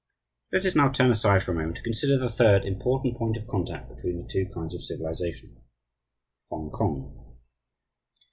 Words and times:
Let 0.51 0.65
us 0.65 0.75
now 0.75 0.89
turn 0.89 1.11
aside 1.11 1.43
for 1.43 1.51
a 1.51 1.53
moment 1.53 1.75
to 1.77 1.83
consider 1.83 2.17
the 2.17 2.27
third 2.27 2.65
important 2.65 3.17
point 3.19 3.37
of 3.37 3.45
contact 3.45 3.87
between 3.87 4.17
the 4.19 4.27
two 4.27 4.47
kinds 4.51 4.73
of 4.73 4.83
civilization 4.83 5.61
Hongkong. 6.51 7.37